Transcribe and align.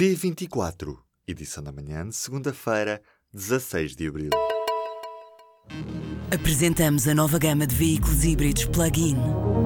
P24, 0.00 0.96
edição 1.28 1.62
da 1.62 1.70
manhã 1.70 2.08
de 2.08 2.16
segunda-feira, 2.16 3.02
16 3.34 3.94
de 3.94 4.08
abril. 4.08 4.30
Apresentamos 6.34 7.06
a 7.06 7.14
nova 7.14 7.38
gama 7.38 7.66
de 7.66 7.74
veículos 7.74 8.24
híbridos 8.24 8.64
plug-in. 8.64 9.16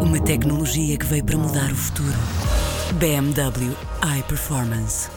Uma 0.03 0.21
tecnologia 0.21 0.99
que 0.99 1.07
veio 1.07 1.25
para 1.25 1.39
mudar 1.39 1.71
o 1.71 1.77
futuro. 1.77 2.19
BMW 2.99 3.77
iPerformance. 4.19 5.09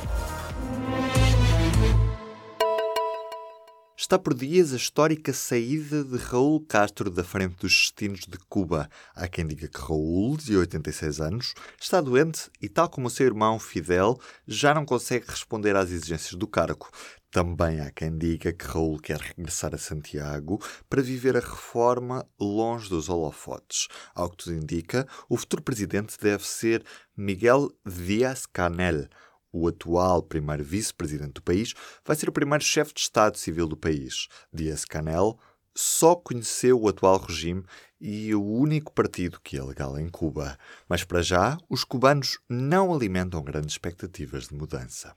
Está 4.07 4.17
por 4.17 4.33
dias 4.33 4.71
a 4.71 4.77
histórica 4.77 5.33
saída 5.33 6.01
de 6.01 6.15
Raul 6.15 6.65
Castro 6.65 7.09
da 7.09 7.25
frente 7.25 7.57
dos 7.57 7.73
destinos 7.73 8.21
de 8.21 8.37
Cuba. 8.47 8.89
Há 9.13 9.27
quem 9.27 9.45
diga 9.45 9.67
que 9.67 9.81
Raul, 9.81 10.37
de 10.37 10.55
86 10.55 11.19
anos, 11.19 11.53
está 11.77 11.99
doente 11.99 12.49
e, 12.61 12.69
tal 12.69 12.87
como 12.87 13.07
o 13.07 13.09
seu 13.09 13.25
irmão 13.25 13.59
Fidel, 13.59 14.17
já 14.47 14.73
não 14.73 14.85
consegue 14.85 15.25
responder 15.27 15.75
às 15.75 15.91
exigências 15.91 16.35
do 16.35 16.47
cargo. 16.47 16.89
Também 17.29 17.81
há 17.81 17.91
quem 17.91 18.17
diga 18.17 18.53
que 18.53 18.65
Raul 18.65 18.97
quer 18.97 19.19
regressar 19.19 19.75
a 19.75 19.77
Santiago 19.77 20.57
para 20.89 21.01
viver 21.01 21.35
a 21.35 21.41
reforma 21.41 22.25
longe 22.39 22.87
dos 22.87 23.09
holofotes. 23.09 23.89
Ao 24.15 24.29
que 24.29 24.37
tudo 24.37 24.55
indica, 24.55 25.05
o 25.27 25.35
futuro 25.35 25.61
presidente 25.61 26.15
deve 26.17 26.47
ser 26.47 26.81
Miguel 27.13 27.69
Díaz-Canel, 27.85 29.09
o 29.51 29.67
atual 29.67 30.21
primeiro 30.21 30.63
vice-presidente 30.63 31.33
do 31.33 31.41
país, 31.41 31.73
vai 32.05 32.15
ser 32.15 32.29
o 32.29 32.33
primeiro 32.33 32.63
chefe 32.63 32.93
de 32.93 33.01
Estado 33.01 33.37
Civil 33.37 33.67
do 33.67 33.77
país. 33.77 34.27
Dias-Canel 34.53 35.37
só 35.75 36.15
conheceu 36.15 36.81
o 36.81 36.87
atual 36.87 37.19
regime 37.19 37.63
e 38.01 38.33
o 38.33 38.43
único 38.43 38.91
partido 38.91 39.39
que 39.43 39.57
é 39.57 39.63
legal 39.63 39.97
em 39.99 40.09
Cuba. 40.09 40.57
Mas 40.89 41.03
para 41.03 41.21
já, 41.21 41.57
os 41.69 41.83
cubanos 41.83 42.39
não 42.49 42.93
alimentam 42.93 43.43
grandes 43.43 43.73
expectativas 43.73 44.47
de 44.47 44.55
mudança. 44.55 45.15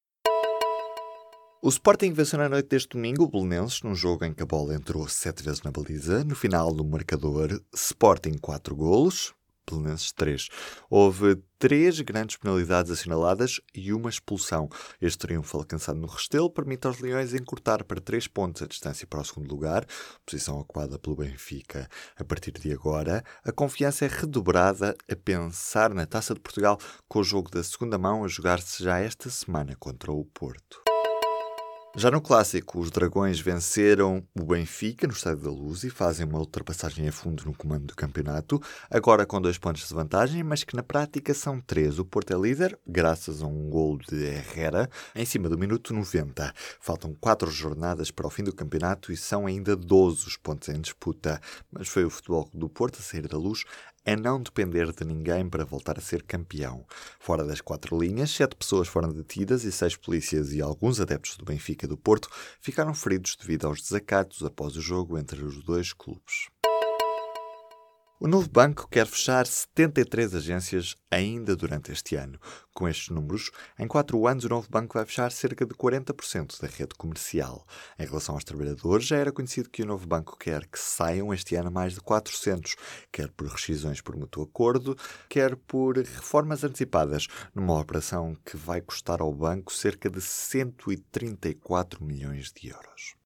O 1.63 1.69
Sporting 1.69 2.13
venceu 2.13 2.39
na 2.39 2.49
noite 2.49 2.71
deste 2.71 2.91
domingo 2.91 3.25
o 3.25 3.29
Belenenses 3.29 3.83
num 3.83 3.95
jogo 3.95 4.25
em 4.25 4.33
que 4.33 4.43
a 4.43 4.47
bola 4.47 4.75
entrou 4.75 5.07
sete 5.07 5.43
vezes 5.43 5.63
na 5.63 5.71
baliza. 5.71 6.25
No 6.25 6.35
final 6.35 6.73
do 6.73 6.83
marcador, 6.83 7.61
Sporting 7.75 8.39
4 8.39 8.75
golos, 8.75 9.35
Belenenses 9.71 10.13
3. 10.13 10.49
Houve 10.89 11.43
três 11.59 12.01
grandes 12.01 12.37
penalidades 12.37 12.91
assinaladas 12.91 13.61
e 13.75 13.93
uma 13.93 14.09
expulsão. 14.09 14.69
Este 15.01 15.19
triunfo 15.19 15.59
alcançado 15.59 15.99
no 15.99 16.07
Restelo 16.07 16.51
permite 16.51 16.87
aos 16.87 16.99
Leões 16.99 17.35
encurtar 17.35 17.85
para 17.85 18.01
três 18.01 18.27
pontos 18.27 18.63
a 18.63 18.67
distância 18.67 19.07
para 19.07 19.21
o 19.21 19.25
segundo 19.25 19.51
lugar, 19.51 19.87
posição 20.25 20.59
ocupada 20.59 20.99
pelo 20.99 21.17
Benfica. 21.17 21.89
A 22.17 22.25
partir 22.25 22.53
de 22.53 22.73
agora, 22.73 23.23
a 23.45 23.53
confiança 23.53 24.07
é 24.07 24.09
redobrada 24.09 24.97
a 25.11 25.17
pensar 25.17 25.93
na 25.93 26.07
Taça 26.07 26.35
de 26.35 26.41
Portugal 26.41 26.79
com 27.07 27.21
o 27.21 27.25
jogo 27.25 27.51
da 27.51 27.63
segunda 27.63 27.99
mão 27.99 28.25
a 28.25 28.29
jogar-se 28.29 28.83
já 28.83 28.99
esta 28.99 29.29
semana 29.29 29.77
contra 29.79 30.11
o 30.11 30.25
Porto. 30.25 30.90
Já 31.97 32.09
no 32.09 32.21
clássico, 32.21 32.79
os 32.79 32.89
Dragões 32.89 33.41
venceram 33.41 34.23
o 34.39 34.45
Benfica 34.45 35.09
no 35.09 35.13
Estádio 35.13 35.43
da 35.43 35.51
Luz 35.51 35.83
e 35.83 35.91
fazem 35.91 36.25
uma 36.25 36.39
ultrapassagem 36.39 37.09
a 37.09 37.13
fundo 37.13 37.45
no 37.45 37.53
comando 37.53 37.87
do 37.87 37.97
campeonato, 37.97 38.63
agora 38.89 39.27
com 39.27 39.41
dois 39.41 39.59
pontos 39.59 39.89
de 39.89 39.93
vantagem, 39.93 40.45
mas 40.45 40.63
que 40.63 40.77
na 40.77 40.85
prática 40.85 41.35
são 41.35 41.61
três. 41.61 41.99
O 41.99 42.05
Porto 42.05 42.33
é 42.33 42.39
líder, 42.39 42.79
graças 42.87 43.43
a 43.43 43.47
um 43.47 43.69
gol 43.69 43.99
de 43.99 44.23
Herrera, 44.25 44.89
em 45.17 45.25
cima 45.25 45.49
do 45.49 45.59
minuto 45.59 45.93
90. 45.93 46.55
Faltam 46.81 47.13
quatro 47.13 47.51
jornadas 47.51 48.13
para 48.13 48.29
o 48.29 48.31
fim 48.31 48.45
do 48.45 48.55
campeonato 48.55 49.11
e 49.11 49.17
são 49.17 49.45
ainda 49.45 49.75
12 49.75 50.29
os 50.29 50.37
pontos 50.37 50.69
em 50.69 50.81
disputa. 50.81 51.41
Mas 51.73 51.89
foi 51.89 52.05
o 52.05 52.11
futebol 52.11 52.49
do 52.55 52.69
Porto 52.69 53.01
a 53.01 53.03
sair 53.03 53.27
da 53.27 53.37
luz 53.37 53.65
a 54.05 54.17
não 54.17 54.43
depender 54.43 54.93
de 54.93 55.05
ninguém 55.05 55.49
para 55.49 55.65
voltar 55.65 55.99
a 55.99 56.01
ser 56.01 56.23
campeão. 56.23 56.87
Fora 57.19 57.45
das 57.45 57.61
quatro 57.61 57.99
linhas, 57.99 58.31
sete 58.31 58.57
pessoas 58.57 58.89
foram 58.89 59.13
detidas 59.13 59.65
e 59.65 59.73
seis 59.73 59.97
polícias 59.97 60.53
e 60.53 60.61
alguns 60.61 61.01
adeptos 61.01 61.37
do 61.37 61.45
Benfica 61.45 61.87
e 61.87 61.89
do 61.89 61.97
Porto 61.97 62.29
ficaram 62.61 62.95
feridos 62.95 63.37
devido 63.37 63.67
aos 63.67 63.83
desacatos 63.83 64.45
após 64.45 64.77
o 64.77 64.81
jogo 64.81 65.19
entre 65.19 65.45
os 65.45 65.63
dois 65.63 65.93
clubes. 65.93 66.49
O 68.23 68.29
novo 68.29 68.51
banco 68.51 68.87
quer 68.91 69.07
fechar 69.07 69.47
73 69.47 70.35
agências 70.35 70.95
ainda 71.11 71.57
durante 71.57 71.91
este 71.91 72.17
ano. 72.17 72.39
Com 72.75 72.87
estes 72.87 73.09
números, 73.09 73.51
em 73.79 73.89
quatro 73.89 74.27
anos 74.27 74.45
o 74.45 74.49
novo 74.51 74.69
banco 74.69 74.93
vai 74.93 75.07
fechar 75.07 75.33
cerca 75.33 75.65
de 75.65 75.73
40% 75.73 76.61
da 76.61 76.69
rede 76.69 76.95
comercial. 76.99 77.67
Em 77.99 78.05
relação 78.05 78.35
aos 78.35 78.45
trabalhadores, 78.45 79.07
já 79.07 79.17
era 79.17 79.33
conhecido 79.33 79.71
que 79.71 79.83
o 79.83 79.87
novo 79.87 80.07
banco 80.07 80.37
quer 80.37 80.67
que 80.67 80.79
saiam 80.79 81.33
este 81.33 81.55
ano 81.55 81.71
mais 81.71 81.95
de 81.95 82.01
400, 82.03 82.77
quer 83.11 83.31
por 83.31 83.47
rescisões 83.47 84.03
por 84.03 84.15
mútuo 84.15 84.43
acordo, 84.45 84.95
quer 85.27 85.57
por 85.57 85.97
reformas 85.97 86.63
antecipadas, 86.63 87.27
numa 87.55 87.81
operação 87.81 88.37
que 88.45 88.55
vai 88.55 88.83
custar 88.83 89.23
ao 89.23 89.33
banco 89.33 89.73
cerca 89.73 90.11
de 90.11 90.21
134 90.21 92.05
milhões 92.05 92.53
de 92.53 92.69
euros. 92.69 93.20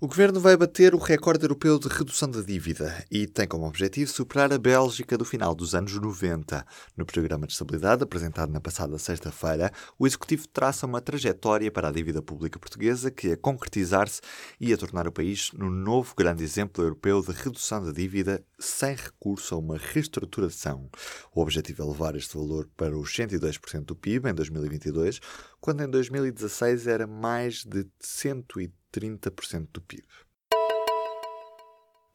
O 0.00 0.06
governo 0.06 0.38
vai 0.38 0.56
bater 0.56 0.94
o 0.94 0.98
recorde 0.98 1.44
europeu 1.44 1.76
de 1.76 1.88
redução 1.88 2.30
da 2.30 2.40
dívida 2.40 3.04
e 3.10 3.26
tem 3.26 3.48
como 3.48 3.66
objetivo 3.66 4.08
superar 4.08 4.52
a 4.52 4.56
Bélgica 4.56 5.18
do 5.18 5.24
final 5.24 5.56
dos 5.56 5.74
anos 5.74 5.92
90. 5.92 6.64
No 6.96 7.04
programa 7.04 7.48
de 7.48 7.52
estabilidade 7.54 8.04
apresentado 8.04 8.52
na 8.52 8.60
passada 8.60 8.96
sexta-feira, 8.96 9.72
o 9.98 10.06
executivo 10.06 10.46
traça 10.46 10.86
uma 10.86 11.00
trajetória 11.00 11.68
para 11.68 11.88
a 11.88 11.90
dívida 11.90 12.22
pública 12.22 12.60
portuguesa 12.60 13.10
que, 13.10 13.32
a 13.32 13.36
concretizar-se, 13.36 14.20
ia 14.60 14.78
tornar 14.78 15.08
o 15.08 15.12
país 15.12 15.50
no 15.52 15.68
novo 15.68 16.14
grande 16.16 16.44
exemplo 16.44 16.84
europeu 16.84 17.20
de 17.20 17.32
redução 17.32 17.82
da 17.82 17.90
dívida 17.90 18.40
sem 18.56 18.94
recurso 18.94 19.56
a 19.56 19.58
uma 19.58 19.78
reestruturação. 19.78 20.88
O 21.34 21.40
objetivo 21.40 21.82
é 21.82 21.86
levar 21.86 22.14
este 22.14 22.36
valor 22.36 22.68
para 22.76 22.96
os 22.96 23.10
102% 23.10 23.80
do 23.84 23.96
PIB 23.96 24.30
em 24.30 24.34
2022, 24.34 25.20
quando 25.60 25.82
em 25.82 25.90
2016 25.90 26.86
era 26.86 27.04
mais 27.04 27.64
de 27.64 27.84
130 27.98 28.78
30% 28.92 29.68
do 29.72 29.80
PIB. 29.80 30.04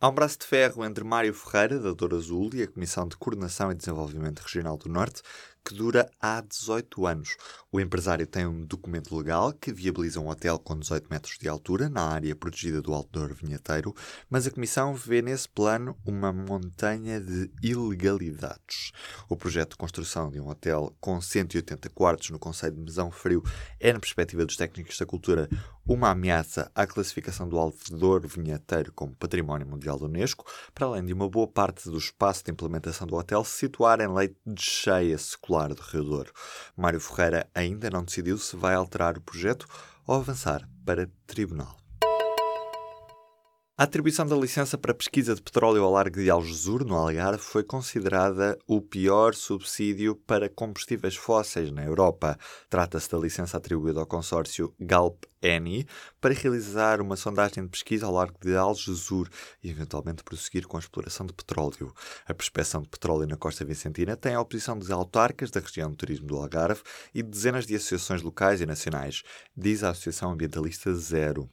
Há 0.03 0.09
um 0.09 0.13
braço 0.13 0.37
de 0.37 0.45
ferro 0.45 0.83
entre 0.83 1.01
Mário 1.01 1.33
Ferreira, 1.33 1.79
da 1.79 1.93
Dor 1.93 2.13
Azul, 2.13 2.49
e 2.53 2.63
a 2.63 2.67
Comissão 2.67 3.07
de 3.07 3.15
Coordenação 3.15 3.71
e 3.71 3.73
Desenvolvimento 3.73 4.41
Regional 4.41 4.75
do 4.75 4.89
Norte, 4.89 5.21
que 5.63 5.73
dura 5.73 6.09
há 6.19 6.41
18 6.41 7.07
anos. 7.07 7.37
O 7.71 7.79
empresário 7.79 8.27
tem 8.27 8.45
um 8.45 8.65
documento 8.65 9.15
legal 9.15 9.53
que 9.53 9.71
viabiliza 9.71 10.19
um 10.19 10.27
hotel 10.27 10.59
com 10.59 10.77
18 10.77 11.07
metros 11.09 11.37
de 11.37 11.47
altura 11.47 11.89
na 11.89 12.01
área 12.01 12.35
protegida 12.35 12.81
do 12.81 12.93
Alto 12.93 13.33
Vinheteiro, 13.33 13.95
mas 14.29 14.45
a 14.45 14.51
Comissão 14.51 14.93
vê 14.93 15.21
nesse 15.21 15.47
plano 15.47 15.97
uma 16.05 16.33
montanha 16.33 17.19
de 17.21 17.49
ilegalidades. 17.61 18.91
O 19.29 19.37
projeto 19.37 19.71
de 19.71 19.77
construção 19.77 20.29
de 20.29 20.39
um 20.39 20.49
hotel 20.49 20.93
com 20.99 21.19
180 21.21 21.89
quartos 21.89 22.29
no 22.29 22.39
Conselho 22.39 22.75
de 22.75 22.81
Mesão 22.81 23.09
Frio 23.09 23.41
é, 23.79 23.93
na 23.93 23.99
perspectiva 23.99 24.45
dos 24.45 24.57
técnicos 24.57 24.97
da 24.97 25.05
cultura, 25.05 25.49
uma 25.85 26.09
ameaça 26.09 26.71
à 26.75 26.85
classificação 26.85 27.47
do 27.47 27.57
Alto 27.57 27.77
Vinheteiro 28.27 28.91
como 28.93 29.15
Património 29.15 29.67
Mundial 29.67 29.92
da 29.97 30.05
Unesco, 30.05 30.45
para 30.73 30.87
além 30.87 31.05
de 31.05 31.13
uma 31.13 31.29
boa 31.29 31.47
parte 31.47 31.89
do 31.89 31.97
espaço 31.97 32.43
de 32.43 32.51
implementação 32.51 33.05
do 33.05 33.15
hotel 33.15 33.43
se 33.43 33.57
situar 33.57 33.99
em 34.01 34.07
leite 34.07 34.35
de 34.45 34.61
cheia 34.61 35.17
secular 35.17 35.73
do 35.73 35.81
Rio 35.81 36.03
Douro. 36.03 36.33
Mário 36.75 36.99
Ferreira 36.99 37.49
ainda 37.53 37.89
não 37.89 38.03
decidiu 38.03 38.37
se 38.37 38.55
vai 38.55 38.75
alterar 38.75 39.17
o 39.17 39.21
projeto 39.21 39.67
ou 40.05 40.15
avançar 40.15 40.67
para 40.85 41.09
tribunal. 41.25 41.82
A 43.75 43.85
atribuição 43.85 44.23
da 44.23 44.35
licença 44.35 44.77
para 44.77 44.93
pesquisa 44.93 45.33
de 45.33 45.41
petróleo 45.41 45.83
ao 45.83 45.91
largo 45.91 46.21
de 46.21 46.29
Algesur, 46.29 46.85
no 46.85 46.93
Algarve, 46.93 47.41
foi 47.41 47.63
considerada 47.63 48.55
o 48.67 48.79
pior 48.79 49.33
subsídio 49.33 50.15
para 50.15 50.47
combustíveis 50.47 51.15
fósseis 51.15 51.71
na 51.71 51.83
Europa. 51.83 52.37
Trata-se 52.69 53.09
da 53.09 53.17
licença 53.17 53.57
atribuída 53.57 53.99
ao 53.99 54.05
consórcio 54.05 54.71
Galp-Eni 54.79 55.87
para 56.21 56.35
realizar 56.35 57.01
uma 57.01 57.15
sondagem 57.15 57.63
de 57.63 57.69
pesquisa 57.71 58.05
ao 58.05 58.13
largo 58.13 58.37
de 58.39 58.55
Algesur 58.55 59.27
e 59.63 59.71
eventualmente 59.71 60.23
prosseguir 60.23 60.67
com 60.67 60.77
a 60.77 60.79
exploração 60.79 61.25
de 61.25 61.33
petróleo. 61.33 61.91
A 62.27 62.33
prospecção 62.35 62.79
de 62.79 62.89
petróleo 62.89 63.25
na 63.25 63.37
costa 63.37 63.65
vicentina 63.65 64.15
tem 64.15 64.35
a 64.35 64.41
oposição 64.41 64.77
dos 64.77 64.91
autarcas 64.91 65.49
da 65.49 65.59
região 65.59 65.89
de 65.89 65.97
turismo 65.97 66.27
do 66.27 66.37
Algarve 66.37 66.83
e 67.11 67.23
de 67.23 67.29
dezenas 67.31 67.65
de 67.65 67.73
associações 67.73 68.21
locais 68.21 68.61
e 68.61 68.67
nacionais, 68.67 69.23
diz 69.57 69.83
a 69.83 69.89
Associação 69.89 70.31
Ambientalista 70.31 70.93
Zero. 70.93 71.49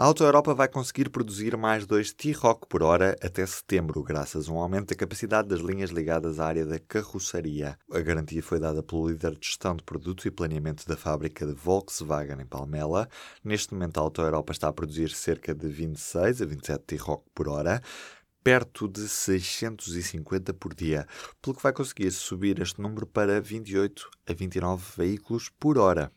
A 0.00 0.04
Auto 0.04 0.22
Europa 0.22 0.54
vai 0.54 0.68
conseguir 0.68 1.08
produzir 1.10 1.56
mais 1.56 1.84
dois 1.84 2.12
T-Rock 2.12 2.68
por 2.68 2.84
hora 2.84 3.16
até 3.20 3.44
setembro, 3.44 4.00
graças 4.00 4.48
a 4.48 4.52
um 4.52 4.60
aumento 4.60 4.90
da 4.90 4.94
capacidade 4.94 5.48
das 5.48 5.58
linhas 5.58 5.90
ligadas 5.90 6.38
à 6.38 6.46
área 6.46 6.64
da 6.64 6.78
carroçaria. 6.78 7.76
A 7.90 7.98
garantia 7.98 8.40
foi 8.40 8.60
dada 8.60 8.80
pelo 8.80 9.08
líder 9.08 9.32
de 9.32 9.44
gestão 9.44 9.74
de 9.74 9.82
produto 9.82 10.24
e 10.28 10.30
planeamento 10.30 10.86
da 10.86 10.96
fábrica 10.96 11.44
de 11.44 11.52
Volkswagen 11.52 12.40
em 12.40 12.46
Palmela. 12.46 13.08
Neste 13.42 13.74
momento, 13.74 13.98
a 13.98 14.02
Auto 14.02 14.22
Europa 14.22 14.52
está 14.52 14.68
a 14.68 14.72
produzir 14.72 15.10
cerca 15.10 15.52
de 15.52 15.66
26 15.66 16.42
a 16.42 16.46
27 16.46 16.84
T-Rock 16.86 17.24
por 17.34 17.48
hora 17.48 17.82
perto 18.44 18.86
de 18.86 19.08
650 19.08 20.54
por 20.54 20.74
dia, 20.74 21.08
pelo 21.42 21.56
que 21.56 21.62
vai 21.62 21.72
conseguir 21.72 22.12
subir 22.12 22.62
este 22.62 22.80
número 22.80 23.04
para 23.04 23.40
28 23.40 24.08
a 24.28 24.32
29 24.32 24.84
veículos 24.96 25.50
por 25.58 25.76
hora. 25.76 26.12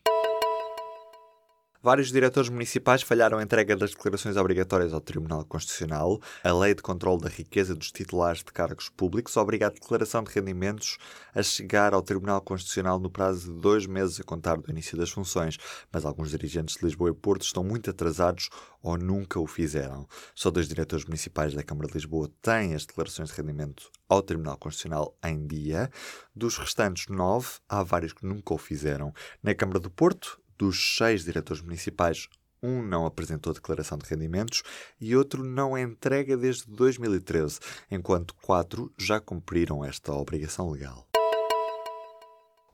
Vários 1.83 2.11
diretores 2.11 2.47
municipais 2.47 3.01
falharam 3.01 3.39
a 3.39 3.43
entrega 3.43 3.75
das 3.75 3.89
declarações 3.89 4.37
obrigatórias 4.37 4.93
ao 4.93 5.01
Tribunal 5.01 5.43
Constitucional. 5.43 6.21
A 6.43 6.53
Lei 6.53 6.75
de 6.75 6.83
Controlo 6.83 7.19
da 7.19 7.27
Riqueza 7.27 7.73
dos 7.73 7.91
Titulares 7.91 8.43
de 8.43 8.51
Cargos 8.51 8.87
Públicos 8.87 9.35
obriga 9.35 9.65
a 9.65 9.71
declaração 9.71 10.23
de 10.23 10.31
rendimentos 10.31 10.99
a 11.33 11.41
chegar 11.41 11.95
ao 11.95 12.03
Tribunal 12.03 12.39
Constitucional 12.39 12.99
no 12.99 13.09
prazo 13.09 13.51
de 13.51 13.59
dois 13.59 13.87
meses 13.87 14.19
a 14.19 14.23
contar 14.23 14.57
do 14.57 14.69
início 14.69 14.95
das 14.95 15.09
funções, 15.09 15.57
mas 15.91 16.05
alguns 16.05 16.29
dirigentes 16.29 16.75
de 16.75 16.85
Lisboa 16.85 17.09
e 17.09 17.15
Porto 17.15 17.41
estão 17.41 17.63
muito 17.63 17.89
atrasados 17.89 18.49
ou 18.83 18.95
nunca 18.95 19.39
o 19.39 19.47
fizeram. 19.47 20.07
Só 20.35 20.51
dois 20.51 20.67
diretores 20.67 21.05
municipais 21.05 21.55
da 21.55 21.63
Câmara 21.63 21.87
de 21.87 21.95
Lisboa 21.95 22.29
têm 22.43 22.75
as 22.75 22.85
declarações 22.85 23.29
de 23.29 23.35
rendimento 23.35 23.89
ao 24.07 24.21
Tribunal 24.21 24.55
Constitucional 24.59 25.17
em 25.25 25.47
dia. 25.47 25.89
Dos 26.35 26.59
restantes 26.59 27.07
nove, 27.07 27.53
há 27.67 27.81
vários 27.81 28.13
que 28.13 28.23
nunca 28.23 28.53
o 28.53 28.59
fizeram. 28.59 29.11
Na 29.41 29.55
Câmara 29.55 29.79
do 29.79 29.89
Porto, 29.89 30.39
dos 30.61 30.95
seis 30.95 31.23
diretores 31.23 31.59
municipais, 31.59 32.29
um 32.61 32.83
não 32.83 33.07
apresentou 33.07 33.51
declaração 33.51 33.97
de 33.97 34.07
rendimentos 34.07 34.61
e 34.99 35.15
outro 35.15 35.43
não 35.43 35.75
entrega 35.75 36.37
desde 36.37 36.69
2013, 36.69 37.59
enquanto 37.89 38.35
quatro 38.35 38.93
já 38.95 39.19
cumpriram 39.19 39.83
esta 39.83 40.13
obrigação 40.13 40.69
legal. 40.69 41.10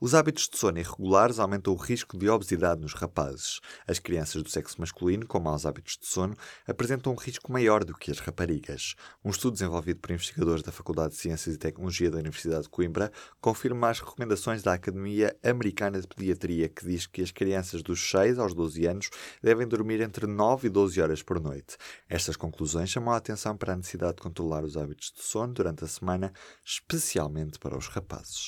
Os 0.00 0.14
hábitos 0.14 0.48
de 0.48 0.56
sono 0.56 0.78
irregulares 0.78 1.40
aumentam 1.40 1.72
o 1.72 1.76
risco 1.76 2.16
de 2.16 2.28
obesidade 2.28 2.80
nos 2.80 2.94
rapazes. 2.94 3.58
As 3.84 3.98
crianças 3.98 4.44
do 4.44 4.48
sexo 4.48 4.80
masculino 4.80 5.26
com 5.26 5.40
maus 5.40 5.66
hábitos 5.66 5.98
de 6.00 6.06
sono 6.06 6.36
apresentam 6.68 7.12
um 7.12 7.16
risco 7.16 7.50
maior 7.50 7.82
do 7.82 7.96
que 7.96 8.12
as 8.12 8.20
raparigas. 8.20 8.94
Um 9.24 9.30
estudo 9.30 9.54
desenvolvido 9.54 9.98
por 9.98 10.12
investigadores 10.12 10.62
da 10.62 10.70
Faculdade 10.70 11.14
de 11.14 11.16
Ciências 11.16 11.56
e 11.56 11.58
Tecnologia 11.58 12.12
da 12.12 12.18
Universidade 12.18 12.62
de 12.62 12.68
Coimbra 12.68 13.10
confirma 13.40 13.90
as 13.90 13.98
recomendações 13.98 14.62
da 14.62 14.74
Academia 14.74 15.36
Americana 15.42 16.00
de 16.00 16.06
Pediatria, 16.06 16.68
que 16.68 16.86
diz 16.86 17.04
que 17.04 17.20
as 17.20 17.32
crianças 17.32 17.82
dos 17.82 18.00
6 18.08 18.38
aos 18.38 18.54
12 18.54 18.86
anos 18.86 19.10
devem 19.42 19.66
dormir 19.66 20.00
entre 20.00 20.28
9 20.28 20.68
e 20.68 20.70
12 20.70 21.02
horas 21.02 21.24
por 21.24 21.40
noite. 21.40 21.76
Estas 22.08 22.36
conclusões 22.36 22.88
chamam 22.88 23.12
a 23.12 23.16
atenção 23.16 23.56
para 23.56 23.72
a 23.72 23.76
necessidade 23.76 24.14
de 24.14 24.22
controlar 24.22 24.62
os 24.62 24.76
hábitos 24.76 25.10
de 25.10 25.24
sono 25.24 25.52
durante 25.52 25.82
a 25.82 25.88
semana, 25.88 26.32
especialmente 26.64 27.58
para 27.58 27.76
os 27.76 27.88
rapazes. 27.88 28.46